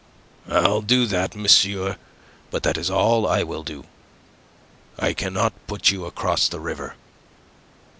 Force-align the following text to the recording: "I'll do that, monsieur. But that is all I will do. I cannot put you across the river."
"I'll 0.49 0.81
do 0.81 1.05
that, 1.05 1.35
monsieur. 1.35 1.95
But 2.49 2.63
that 2.63 2.75
is 2.75 2.89
all 2.89 3.27
I 3.27 3.43
will 3.43 3.61
do. 3.61 3.85
I 4.97 5.13
cannot 5.13 5.53
put 5.67 5.91
you 5.91 6.07
across 6.07 6.47
the 6.47 6.59
river." 6.59 6.95